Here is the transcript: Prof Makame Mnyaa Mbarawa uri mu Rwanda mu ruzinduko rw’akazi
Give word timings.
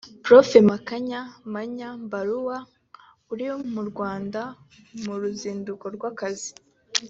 Prof 0.23 0.49
Makame 0.69 1.17
Mnyaa 1.53 1.97
Mbarawa 2.05 2.57
uri 3.31 3.45
mu 3.73 3.81
Rwanda 3.89 4.41
mu 5.03 5.13
ruzinduko 5.21 5.85
rw’akazi 5.95 6.51